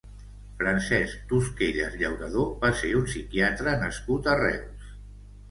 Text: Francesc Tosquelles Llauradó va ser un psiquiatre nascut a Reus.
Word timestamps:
Francesc 0.61 1.27
Tosquelles 1.31 1.97
Llauradó 1.99 2.47
va 2.65 2.73
ser 2.81 2.91
un 3.01 3.07
psiquiatre 3.13 3.77
nascut 3.85 4.33
a 4.35 4.37
Reus. 4.43 4.91